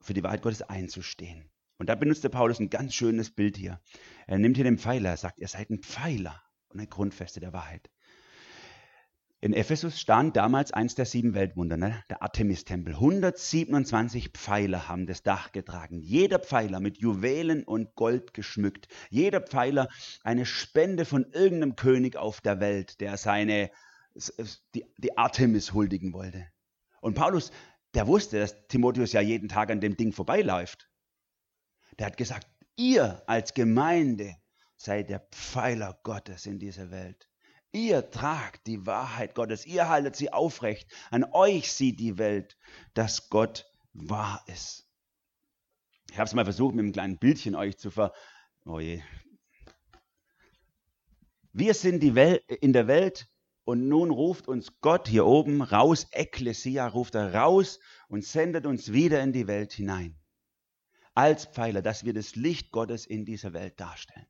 [0.00, 1.50] für die Wahrheit Gottes einzustehen.
[1.78, 3.80] Und da benutzt der Paulus ein ganz schönes Bild hier.
[4.26, 7.52] Er nimmt hier den Pfeiler, er sagt, ihr seid ein Pfeiler und eine Grundfeste der
[7.52, 7.90] Wahrheit.
[9.42, 12.02] In Ephesus stand damals eins der sieben Weltwunder, ne?
[12.08, 12.94] der Artemis-Tempel.
[12.94, 16.00] 127 Pfeiler haben das Dach getragen.
[16.00, 18.88] Jeder Pfeiler mit Juwelen und Gold geschmückt.
[19.10, 19.88] Jeder Pfeiler
[20.24, 23.70] eine Spende von irgendeinem König auf der Welt, der seine,
[24.74, 26.46] die, die Artemis huldigen wollte.
[27.02, 27.52] Und Paulus,
[27.94, 30.88] der wusste, dass Timotheus ja jeden Tag an dem Ding vorbeiläuft.
[31.98, 34.36] Der hat gesagt, ihr als Gemeinde
[34.76, 37.28] seid der Pfeiler Gottes in dieser Welt.
[37.72, 40.90] Ihr tragt die Wahrheit Gottes, ihr haltet sie aufrecht.
[41.10, 42.56] An euch sieht die Welt,
[42.94, 44.86] dass Gott wahr ist.
[46.10, 48.12] Ich habe es mal versucht, mit einem kleinen Bildchen euch zu ver...
[48.64, 49.02] Oh je.
[51.52, 53.28] Wir sind die Welt, in der Welt
[53.64, 58.92] und nun ruft uns Gott hier oben raus, Ekklesia ruft er raus und sendet uns
[58.92, 60.16] wieder in die Welt hinein.
[61.16, 64.26] Als Pfeiler, dass wir das Licht Gottes in dieser Welt darstellen.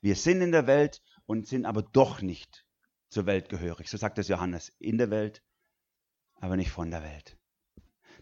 [0.00, 2.64] Wir sind in der Welt und sind aber doch nicht
[3.10, 3.88] zur Welt gehörig.
[3.88, 4.72] So sagt es Johannes.
[4.78, 5.42] In der Welt,
[6.36, 7.36] aber nicht von der Welt.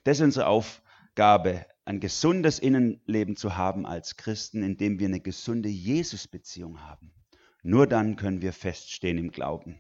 [0.03, 5.69] Das ist unsere Aufgabe, ein gesundes Innenleben zu haben als Christen, indem wir eine gesunde
[5.69, 7.15] Jesus-Beziehung haben.
[7.63, 9.77] Nur dann können wir feststehen im Glauben.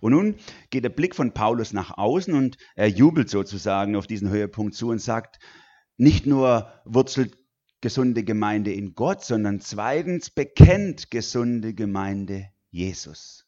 [0.00, 0.36] Und nun
[0.70, 4.88] geht der Blick von Paulus nach außen und er jubelt sozusagen auf diesen Höhepunkt zu
[4.88, 5.38] und sagt,
[5.96, 7.36] nicht nur wurzelt
[7.84, 13.44] gesunde Gemeinde in Gott, sondern zweitens bekennt gesunde Gemeinde Jesus.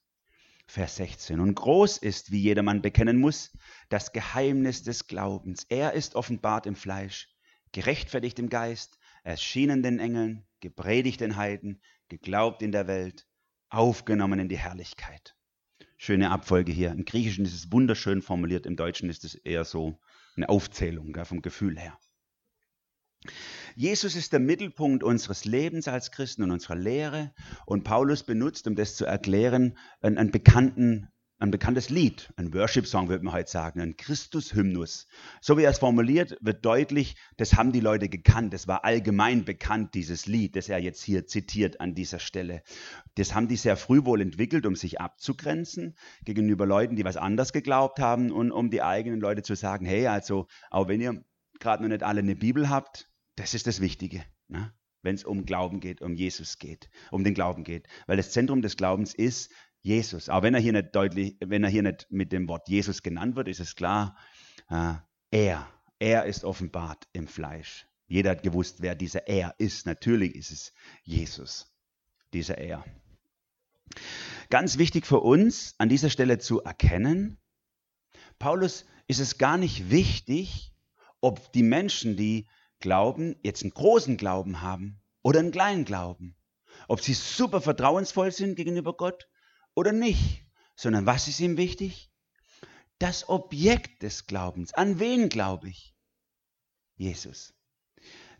[0.66, 1.40] Vers 16.
[1.40, 3.56] Und groß ist, wie jedermann bekennen muss,
[3.88, 5.64] das Geheimnis des Glaubens.
[5.70, 7.30] Er ist offenbart im Fleisch,
[7.72, 13.26] gerechtfertigt im Geist, erschienen den Engeln, gepredigt den Heiden, geglaubt in der Welt,
[13.70, 15.34] aufgenommen in die Herrlichkeit.
[15.96, 16.90] Schöne Abfolge hier.
[16.90, 19.98] Im Griechischen ist es wunderschön formuliert, im Deutschen ist es eher so
[20.36, 21.98] eine Aufzählung gell, vom Gefühl her.
[23.78, 27.34] Jesus ist der Mittelpunkt unseres Lebens als Christen und unserer Lehre.
[27.66, 31.08] Und Paulus benutzt, um das zu erklären, einen, einen bekannten
[31.38, 35.06] ein bekanntes Lied, ein Worship-Song würde man heute sagen, ein Christus-Hymnus.
[35.42, 38.54] So wie er es formuliert, wird deutlich, das haben die Leute gekannt.
[38.54, 42.62] Das war allgemein bekannt, dieses Lied, das er jetzt hier zitiert an dieser Stelle.
[43.16, 47.52] Das haben die sehr früh wohl entwickelt, um sich abzugrenzen gegenüber Leuten, die was anders
[47.52, 51.22] geglaubt haben und um die eigenen Leute zu sagen, hey, also auch wenn ihr
[51.60, 54.24] gerade noch nicht alle eine Bibel habt, das ist das Wichtige.
[54.48, 54.72] Ne?
[55.06, 57.86] wenn es um Glauben geht, um Jesus geht, um den Glauben geht.
[58.06, 60.28] Weil das Zentrum des Glaubens ist Jesus.
[60.28, 63.36] Aber wenn er hier nicht deutlich, wenn er hier nicht mit dem Wort Jesus genannt
[63.36, 64.16] wird, ist es klar,
[64.68, 64.94] äh,
[65.30, 65.68] er,
[65.98, 67.86] er ist offenbart im Fleisch.
[68.08, 69.86] Jeder hat gewusst, wer dieser Er ist.
[69.86, 70.72] Natürlich ist es
[71.04, 71.72] Jesus,
[72.32, 72.84] dieser Er.
[74.50, 77.38] Ganz wichtig für uns an dieser Stelle zu erkennen,
[78.38, 80.72] Paulus ist es gar nicht wichtig,
[81.20, 82.46] ob die Menschen, die
[82.80, 86.36] glauben, jetzt einen großen Glauben haben oder einen kleinen Glauben.
[86.88, 89.28] Ob sie super vertrauensvoll sind gegenüber Gott
[89.74, 92.10] oder nicht, sondern was ist ihm wichtig?
[92.98, 94.72] Das Objekt des Glaubens.
[94.74, 95.94] An wen glaube ich?
[96.96, 97.54] Jesus.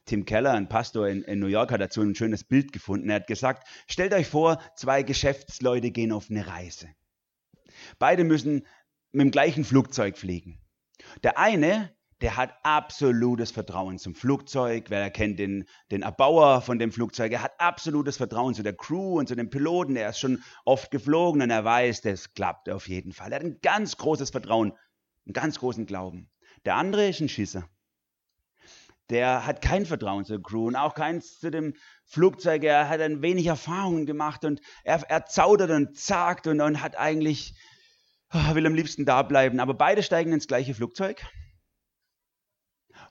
[0.04, 3.10] Tim Keller, ein Pastor in, in, New York, hat dazu ein schönes Bild gefunden.
[3.10, 6.88] Er hat gesagt, stellt euch vor, zwei Geschäftsleute gehen auf eine Reise.
[7.98, 8.66] Beide müssen
[9.10, 10.60] mit dem gleichen Flugzeug fliegen.
[11.22, 16.78] Der eine der hat absolutes Vertrauen zum Flugzeug, weil er kennt den, den Erbauer von
[16.78, 17.32] dem Flugzeug.
[17.32, 19.96] Er hat absolutes Vertrauen zu der Crew und zu dem Piloten.
[19.96, 23.32] Er ist schon oft geflogen und er weiß, das klappt auf jeden Fall.
[23.32, 24.72] Er hat ein ganz großes Vertrauen,
[25.26, 26.30] einen ganz großen Glauben.
[26.64, 27.68] Der andere ist ein Schisser.
[29.10, 31.74] Der hat kein Vertrauen zur Crew und auch keins zu dem
[32.06, 32.64] Flugzeug.
[32.64, 36.96] Er hat ein wenig Erfahrungen gemacht und er, er zaudert und zagt und, und hat
[36.96, 37.54] eigentlich,
[38.32, 39.60] oh, will am liebsten da bleiben.
[39.60, 41.22] Aber beide steigen ins gleiche Flugzeug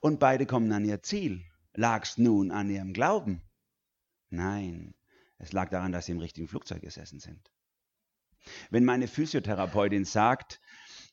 [0.05, 1.43] und beide kommen an ihr Ziel.
[1.73, 3.41] Lag's nun an ihrem Glauben?
[4.29, 4.93] Nein,
[5.39, 7.51] es lag daran, dass sie im richtigen Flugzeug gesessen sind.
[8.69, 10.61] Wenn meine Physiotherapeutin sagt,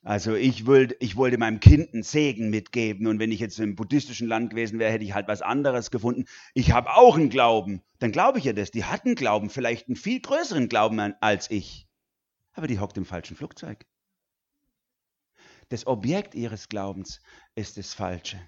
[0.03, 3.75] also ich wollte, ich wollte meinem Kind einen Segen mitgeben und wenn ich jetzt im
[3.75, 6.25] buddhistischen Land gewesen wäre, hätte ich halt was anderes gefunden.
[6.53, 7.81] Ich habe auch einen Glauben.
[7.97, 8.69] Dann glaube ich ja das.
[8.69, 11.87] Die hatten Glauben, vielleicht einen viel größeren Glauben als ich.
[12.51, 13.87] Aber die hockt im falschen Flugzeug.
[15.69, 17.21] Das Objekt ihres Glaubens
[17.55, 18.39] ist das Falsche.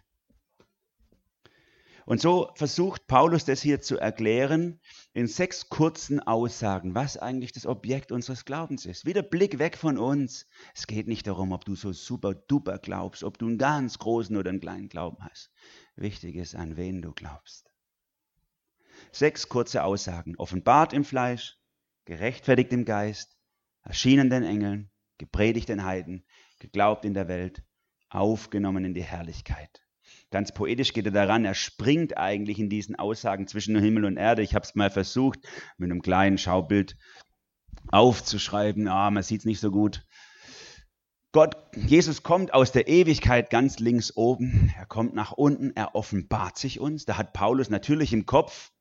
[2.06, 4.80] Und so versucht Paulus das hier zu erklären
[5.14, 9.06] in sechs kurzen Aussagen, was eigentlich das Objekt unseres Glaubens ist.
[9.06, 10.46] Wieder Blick weg von uns.
[10.76, 14.38] Es geht nicht darum, ob du so super duper glaubst, ob du einen ganz großen
[14.38, 15.52] oder einen kleinen Glauben hast.
[15.96, 17.72] Wichtig ist, an wen du glaubst.
[19.12, 20.36] Sechs kurze Aussagen.
[20.38, 21.58] Offenbart im Fleisch,
[22.06, 23.36] gerechtfertigt im Geist,
[23.82, 26.26] erschienen den Engeln, gepredigt den Heiden,
[26.60, 27.64] geglaubt in der Welt,
[28.10, 29.85] aufgenommen in die Herrlichkeit.
[30.36, 34.42] Ganz poetisch geht er daran, er springt eigentlich in diesen Aussagen zwischen Himmel und Erde.
[34.42, 35.40] Ich habe es mal versucht,
[35.78, 36.98] mit einem kleinen Schaubild
[37.90, 38.90] aufzuschreiben.
[38.90, 40.06] Ah, man sieht es nicht so gut.
[41.32, 44.74] Gott, Jesus kommt aus der Ewigkeit ganz links oben.
[44.78, 47.06] Er kommt nach unten, er offenbart sich uns.
[47.06, 48.72] Da hat Paulus natürlich im Kopf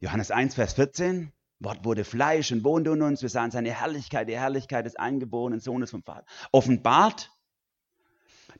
[0.00, 1.34] Johannes 1, Vers 14.
[1.60, 3.20] Wort wurde Fleisch und wohnte in uns.
[3.20, 6.24] Wir sahen seine Herrlichkeit, die Herrlichkeit des eingeborenen Sohnes vom Vater.
[6.50, 7.30] Offenbart.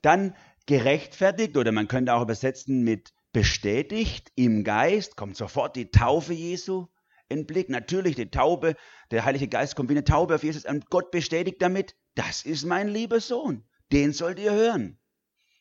[0.02, 0.34] Dann
[0.68, 6.86] gerechtfertigt oder man könnte auch übersetzen mit bestätigt im Geist, kommt sofort die Taufe Jesu
[7.28, 7.70] in Blick.
[7.70, 8.76] Natürlich die Taube,
[9.10, 12.66] der Heilige Geist kommt wie eine Taube auf Jesus und Gott bestätigt damit, das ist
[12.66, 15.00] mein lieber Sohn, den sollt ihr hören.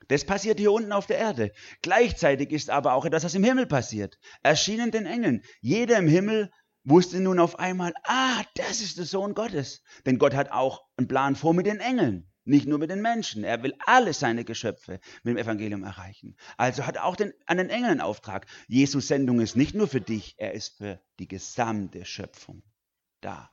[0.09, 1.53] Das passiert hier unten auf der Erde.
[1.81, 4.19] Gleichzeitig ist aber auch etwas, was im Himmel passiert.
[4.43, 5.41] Erschienen den Engeln.
[5.61, 6.51] Jeder im Himmel
[6.83, 9.83] wusste nun auf einmal, ah, das ist der Sohn Gottes.
[10.05, 12.29] Denn Gott hat auch einen Plan vor mit den Engeln.
[12.47, 13.43] Nicht nur mit den Menschen.
[13.43, 16.37] Er will alle seine Geschöpfe mit dem Evangelium erreichen.
[16.55, 18.45] Also hat er auch den, an den Engeln einen Auftrag.
[18.67, 22.63] Jesus Sendung ist nicht nur für dich, er ist für die gesamte Schöpfung
[23.19, 23.51] da.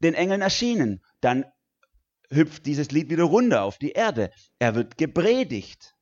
[0.00, 1.00] Den Engeln erschienen.
[1.20, 1.44] Dann
[2.28, 4.32] hüpft dieses Lied wieder runter auf die Erde.
[4.58, 5.94] Er wird gepredigt.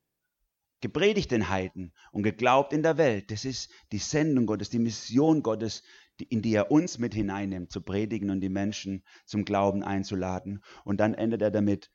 [0.81, 3.31] Gepredigt den Heiden und geglaubt in der Welt.
[3.31, 5.83] Das ist die Sendung Gottes, die Mission Gottes,
[6.21, 10.63] in die er uns mit hineinnimmt, zu predigen und die Menschen zum Glauben einzuladen.
[10.85, 11.91] Und dann endet er damit,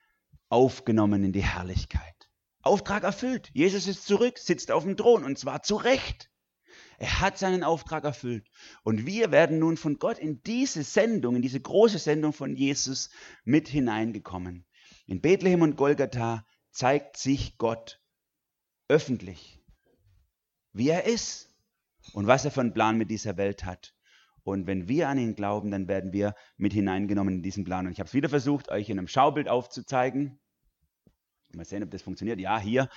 [0.49, 2.29] aufgenommen in die Herrlichkeit.
[2.61, 3.51] Auftrag erfüllt.
[3.53, 6.31] Jesus ist zurück, sitzt auf dem Thron und zwar zu Recht.
[6.97, 8.49] Er hat seinen Auftrag erfüllt.
[8.83, 13.09] Und wir werden nun von Gott in diese Sendung, in diese große Sendung von Jesus
[13.43, 14.65] mit hineingekommen.
[15.05, 18.01] In Bethlehem und Golgatha zeigt sich Gott
[18.88, 19.61] öffentlich,
[20.73, 21.53] wie er ist
[22.13, 23.94] und was er für einen Plan mit dieser Welt hat.
[24.45, 27.88] Und wenn wir an ihn glauben, dann werden wir mit hineingenommen in diesen Plan.
[27.88, 30.39] Und ich habe es wieder versucht, euch in einem Schaubild aufzuzeigen.
[31.53, 32.39] Mal sehen, ob das funktioniert.
[32.39, 32.88] Ja, hier.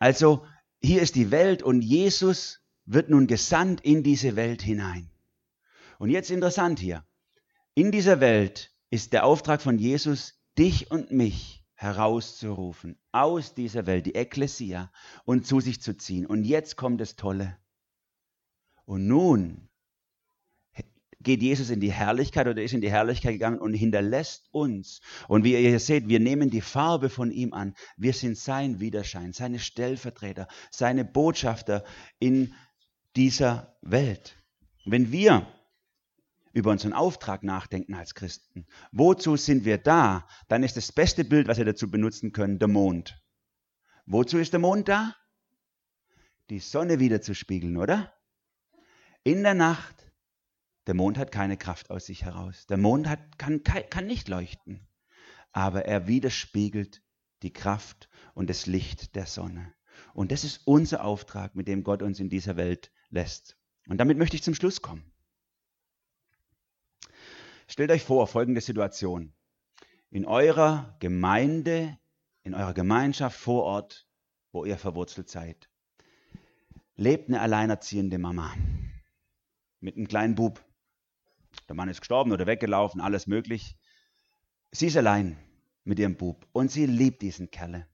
[0.00, 0.44] Also,
[0.82, 5.08] hier ist die Welt und Jesus wird nun gesandt in diese Welt hinein.
[6.00, 7.04] Und jetzt interessant hier.
[7.74, 14.06] In dieser Welt ist der Auftrag von Jesus, dich und mich herauszurufen, aus dieser Welt,
[14.06, 14.90] die Ekklesia,
[15.24, 16.26] und zu sich zu ziehen.
[16.26, 17.56] Und jetzt kommt das Tolle.
[18.86, 19.68] Und nun
[21.26, 25.00] geht Jesus in die Herrlichkeit oder ist in die Herrlichkeit gegangen und hinterlässt uns.
[25.26, 27.74] Und wie ihr hier seht, wir nehmen die Farbe von ihm an.
[27.96, 31.84] Wir sind sein Widerschein, seine Stellvertreter, seine Botschafter
[32.20, 32.54] in
[33.16, 34.36] dieser Welt.
[34.84, 35.48] Wenn wir
[36.52, 41.48] über unseren Auftrag nachdenken als Christen, wozu sind wir da, dann ist das beste Bild,
[41.48, 43.20] was wir dazu benutzen können, der Mond.
[44.06, 45.16] Wozu ist der Mond da?
[46.50, 48.12] Die Sonne wieder zu spiegeln, oder?
[49.24, 50.05] In der Nacht
[50.86, 52.66] der Mond hat keine Kraft aus sich heraus.
[52.66, 54.86] Der Mond hat, kann, kann nicht leuchten.
[55.52, 57.02] Aber er widerspiegelt
[57.42, 59.74] die Kraft und das Licht der Sonne.
[60.14, 63.56] Und das ist unser Auftrag, mit dem Gott uns in dieser Welt lässt.
[63.88, 65.10] Und damit möchte ich zum Schluss kommen.
[67.68, 69.32] Stellt euch vor, folgende Situation.
[70.10, 71.98] In eurer Gemeinde,
[72.42, 74.06] in eurer Gemeinschaft vor Ort,
[74.52, 75.68] wo ihr verwurzelt seid,
[76.94, 78.54] lebt eine alleinerziehende Mama
[79.80, 80.65] mit einem kleinen Bub.
[81.68, 83.76] Der Mann ist gestorben oder weggelaufen, alles möglich.
[84.70, 85.36] Sie ist allein
[85.84, 87.86] mit ihrem Bub und sie liebt diesen Kerle.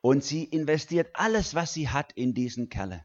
[0.00, 3.04] Und sie investiert alles, was sie hat, in diesen Kerle.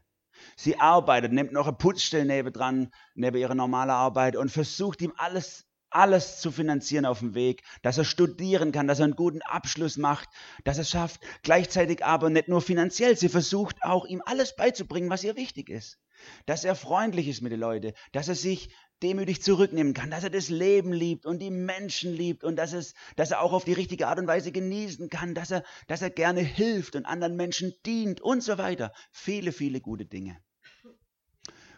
[0.56, 5.12] Sie arbeitet, nimmt noch eine Putzstelle neben dran, neben ihrer normalen Arbeit und versucht ihm
[5.16, 9.42] alles, alles zu finanzieren auf dem Weg, dass er studieren kann, dass er einen guten
[9.42, 10.28] Abschluss macht,
[10.64, 11.20] dass er es schafft.
[11.42, 15.98] Gleichzeitig aber nicht nur finanziell, sie versucht auch ihm alles beizubringen, was ihr wichtig ist.
[16.46, 20.30] Dass er freundlich ist mit den Leuten, dass er sich demütig zurücknehmen kann, dass er
[20.30, 23.74] das Leben liebt und die Menschen liebt und dass, es, dass er auch auf die
[23.74, 27.74] richtige Art und Weise genießen kann, dass er, dass er gerne hilft und anderen Menschen
[27.84, 28.92] dient und so weiter.
[29.12, 30.42] Viele, viele gute Dinge.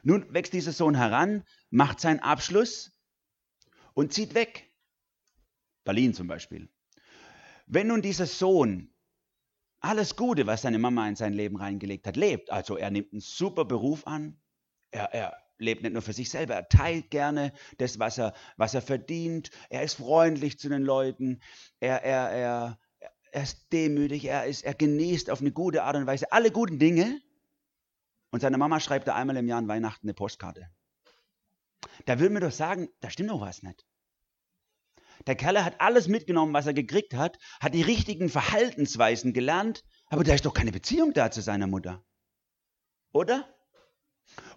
[0.03, 2.97] Nun wächst dieser Sohn heran, macht seinen Abschluss
[3.93, 4.73] und zieht weg.
[5.83, 6.69] Berlin zum Beispiel.
[7.67, 8.95] Wenn nun dieser Sohn
[9.81, 13.21] alles Gute, was seine Mama in sein Leben reingelegt hat, lebt, also er nimmt einen
[13.21, 14.41] super Beruf an,
[14.93, 18.75] er, er lebt nicht nur für sich selber, er teilt gerne das, was er, was
[18.75, 19.51] er verdient.
[19.71, 21.41] Er ist freundlich zu den Leuten.
[21.81, 22.79] Er, er, er,
[23.33, 24.25] er ist demütig.
[24.27, 27.21] Er, ist, er genießt auf eine gute Art und Weise alle guten Dinge.
[28.31, 30.69] Und seine Mama schreibt da einmal im Jahr an Weihnachten eine Postkarte.
[32.05, 33.87] Da würden wir doch sagen, da stimmt doch was nicht.
[35.27, 40.25] Der Kerl hat alles mitgenommen, was er gekriegt hat, hat die richtigen Verhaltensweisen gelernt, aber
[40.25, 42.05] da ist doch keine Beziehung da zu seiner Mutter.
[43.13, 43.56] Oder?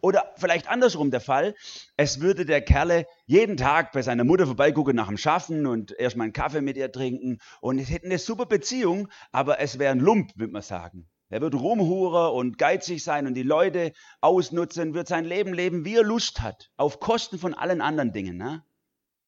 [0.01, 1.55] Oder vielleicht andersrum der Fall,
[1.97, 6.25] es würde der Kerle jeden Tag bei seiner Mutter vorbeigucken nach dem Schaffen und erstmal
[6.25, 9.99] einen Kaffee mit ihr trinken und es hätten eine super Beziehung, aber es wäre ein
[9.99, 11.09] Lump, würde man sagen.
[11.31, 15.95] Er wird rumhurer und geizig sein und die Leute ausnutzen, wird sein Leben leben, wie
[15.95, 18.37] er Lust hat, auf Kosten von allen anderen Dingen.
[18.37, 18.63] Ne?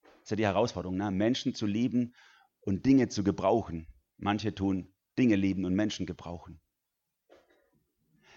[0.01, 1.11] Das ist ja die Herausforderung, ne?
[1.11, 2.15] Menschen zu lieben
[2.61, 3.87] und Dinge zu gebrauchen.
[4.17, 6.60] Manche tun Dinge lieben und Menschen gebrauchen.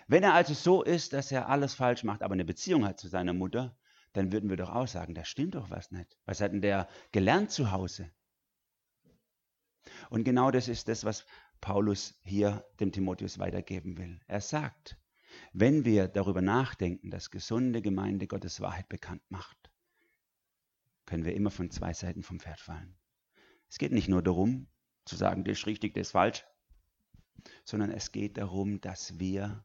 [0.06, 3.08] Wenn er also so ist, dass er alles falsch macht, aber eine Beziehung hat zu
[3.08, 3.76] seiner Mutter,
[4.12, 6.16] dann würden wir doch auch sagen, da stimmt doch was nicht.
[6.24, 8.10] Was hat denn der gelernt zu Hause?
[10.10, 11.26] Und genau das ist das, was
[11.60, 14.20] Paulus hier dem Timotheus weitergeben will.
[14.26, 14.96] Er sagt,
[15.52, 19.70] wenn wir darüber nachdenken, dass gesunde Gemeinde Gottes Wahrheit bekannt macht,
[21.06, 22.96] können wir immer von zwei Seiten vom Pferd fallen.
[23.68, 24.68] Es geht nicht nur darum,
[25.04, 26.44] zu sagen, das ist richtig, das ist falsch,
[27.64, 29.64] sondern es geht darum, dass wir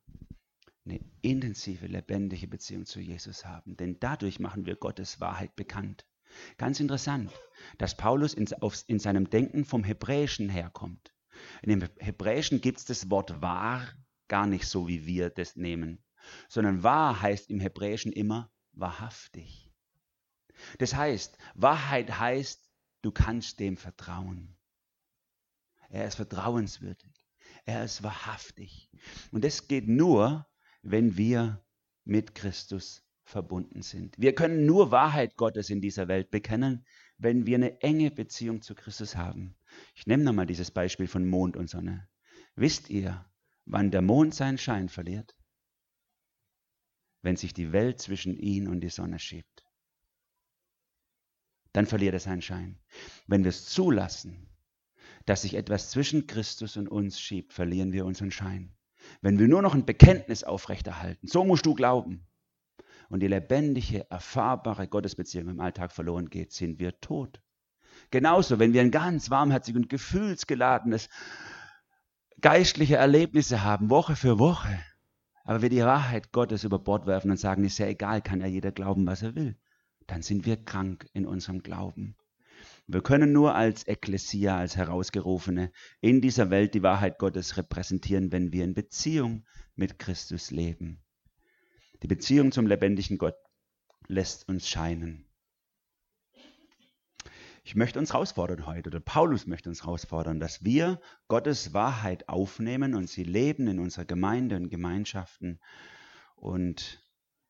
[0.86, 3.78] eine intensive, lebendige Beziehung zu Jesus haben.
[3.78, 6.06] Denn dadurch machen wir Gottes Wahrheit bekannt.
[6.58, 7.32] Ganz interessant,
[7.78, 11.14] dass Paulus in, auf, in seinem Denken vom Hebräischen herkommt.
[11.62, 13.88] In dem Hebräischen gibt es das Wort wahr
[14.28, 16.04] gar nicht so, wie wir das nehmen,
[16.48, 19.72] sondern wahr heißt im Hebräischen immer wahrhaftig.
[20.78, 22.70] Das heißt, Wahrheit heißt,
[23.02, 24.58] du kannst dem vertrauen.
[25.90, 27.14] Er ist vertrauenswürdig.
[27.66, 28.90] Er ist wahrhaftig.
[29.32, 30.49] Und das geht nur,
[30.82, 31.64] wenn wir
[32.06, 34.16] mit Christus verbunden sind.
[34.18, 36.86] Wir können nur Wahrheit Gottes in dieser Welt bekennen,
[37.18, 39.56] wenn wir eine enge Beziehung zu Christus haben.
[39.94, 42.10] Ich nehme nochmal dieses Beispiel von Mond und Sonne.
[42.56, 43.30] Wisst ihr,
[43.66, 45.36] wann der Mond seinen Schein verliert?
[47.22, 49.64] Wenn sich die Welt zwischen ihn und die Sonne schiebt.
[51.74, 52.80] Dann verliert er seinen Schein.
[53.28, 54.50] Wenn wir es zulassen,
[55.26, 58.76] dass sich etwas zwischen Christus und uns schiebt, verlieren wir unseren Schein.
[59.22, 62.26] Wenn wir nur noch ein Bekenntnis aufrechterhalten, so musst du glauben,
[63.10, 67.42] und die lebendige, erfahrbare Gottesbeziehung im Alltag verloren geht, sind wir tot.
[68.12, 71.10] Genauso, wenn wir ein ganz warmherzig und gefühlsgeladenes
[72.40, 74.80] geistliche Erlebnisse haben, Woche für Woche,
[75.50, 78.46] Aber wir die Wahrheit Gottes über Bord werfen und sagen, ist ja egal, kann ja
[78.46, 79.58] jeder glauben, was er will,
[80.06, 82.16] dann sind wir krank in unserem Glauben.
[82.92, 85.72] Wir können nur als Ekklesia, als Herausgerufene
[86.02, 91.00] in dieser Welt die Wahrheit Gottes repräsentieren, wenn wir in Beziehung mit Christus leben.
[92.02, 93.36] Die Beziehung zum lebendigen Gott
[94.08, 95.30] lässt uns scheinen.
[97.64, 102.96] Ich möchte uns herausfordern heute, oder Paulus möchte uns herausfordern, dass wir Gottes Wahrheit aufnehmen
[102.96, 105.60] und sie leben in unserer Gemeinde und Gemeinschaften
[106.36, 107.08] und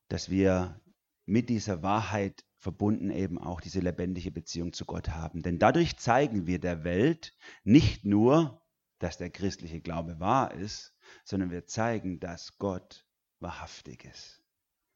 [0.09, 0.81] dass wir
[1.25, 5.41] mit dieser Wahrheit verbunden eben auch diese lebendige Beziehung zu Gott haben.
[5.41, 7.33] Denn dadurch zeigen wir der Welt
[7.63, 8.61] nicht nur,
[8.99, 10.93] dass der christliche Glaube wahr ist,
[11.23, 13.07] sondern wir zeigen, dass Gott
[13.39, 14.43] wahrhaftig ist,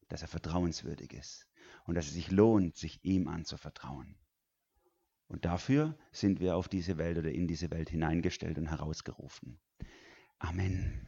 [0.09, 1.47] dass er vertrauenswürdig ist
[1.85, 4.17] und dass es sich lohnt, sich ihm anzuvertrauen.
[5.27, 9.59] Und dafür sind wir auf diese Welt oder in diese Welt hineingestellt und herausgerufen.
[10.37, 11.07] Amen.